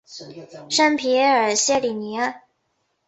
[0.67, 2.41] 圣皮耶尔谢里尼亚。